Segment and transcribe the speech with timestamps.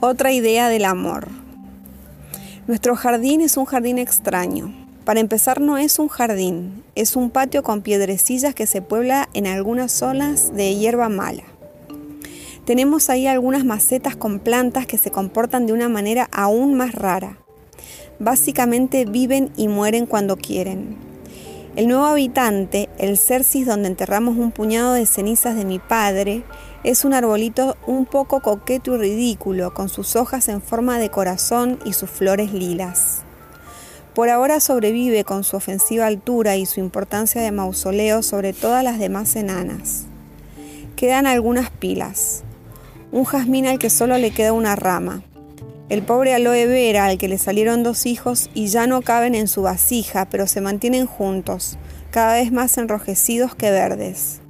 [0.00, 1.28] Otra idea del amor.
[2.66, 4.74] Nuestro jardín es un jardín extraño.
[5.06, 9.46] Para empezar no es un jardín, es un patio con piedrecillas que se puebla en
[9.46, 11.44] algunas zonas de hierba mala.
[12.66, 17.38] Tenemos ahí algunas macetas con plantas que se comportan de una manera aún más rara.
[18.18, 21.05] Básicamente viven y mueren cuando quieren.
[21.76, 26.42] El nuevo habitante, el Cercis donde enterramos un puñado de cenizas de mi padre,
[26.84, 31.78] es un arbolito un poco coqueto y ridículo, con sus hojas en forma de corazón
[31.84, 33.24] y sus flores lilas.
[34.14, 38.98] Por ahora sobrevive con su ofensiva altura y su importancia de mausoleo sobre todas las
[38.98, 40.06] demás enanas.
[40.96, 42.42] Quedan algunas pilas.
[43.12, 45.24] Un jazmín al que solo le queda una rama.
[45.88, 49.48] El pobre aloe vera al que le salieron dos hijos y ya no caben en
[49.48, 51.78] su vasija, pero se mantienen juntos,
[52.10, 54.40] cada vez más enrojecidos que verdes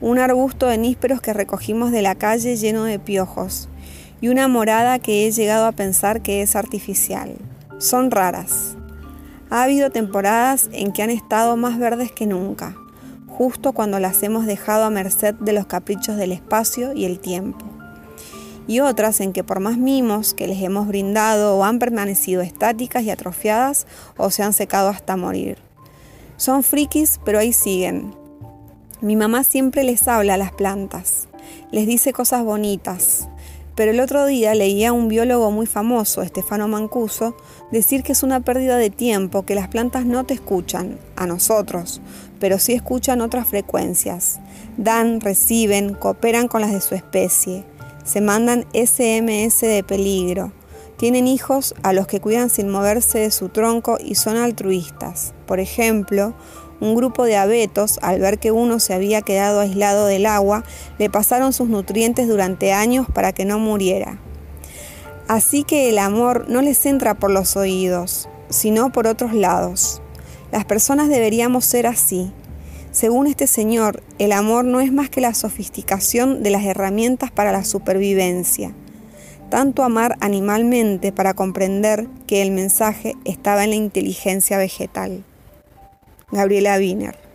[0.00, 3.68] un arbusto de nísperos que recogimos de la calle lleno de piojos
[4.20, 7.36] y una morada que he llegado a pensar que es artificial.
[7.78, 8.76] Son raras.
[9.50, 12.76] Ha habido temporadas en que han estado más verdes que nunca,
[13.26, 17.69] justo cuando las hemos dejado a merced de los caprichos del espacio y el tiempo.
[18.70, 23.02] Y otras en que por más mimos que les hemos brindado o han permanecido estáticas
[23.02, 25.58] y atrofiadas o se han secado hasta morir.
[26.36, 28.14] Son frikis, pero ahí siguen,
[29.00, 31.26] mi mamá siempre les habla a las plantas,
[31.72, 33.28] les dice cosas bonitas,
[33.74, 37.36] pero el otro día leía a un biólogo muy famoso, Estefano Mancuso,
[37.72, 42.00] decir que es una pérdida de tiempo, que las plantas no te escuchan, a nosotros,
[42.38, 44.38] pero sí escuchan otras frecuencias.
[44.76, 47.64] Dan, reciben, cooperan con las de su especie,
[48.04, 50.52] se mandan SMS de peligro,
[51.00, 55.32] tienen hijos a los que cuidan sin moverse de su tronco y son altruistas.
[55.46, 56.34] Por ejemplo,
[56.78, 60.62] un grupo de abetos, al ver que uno se había quedado aislado del agua,
[60.98, 64.18] le pasaron sus nutrientes durante años para que no muriera.
[65.26, 70.02] Así que el amor no les entra por los oídos, sino por otros lados.
[70.52, 72.30] Las personas deberíamos ser así.
[72.92, 77.52] Según este señor, el amor no es más que la sofisticación de las herramientas para
[77.52, 78.72] la supervivencia.
[79.48, 85.24] Tanto amar animalmente para comprender que el mensaje estaba en la inteligencia vegetal.
[86.32, 87.29] Gabriela Wiener.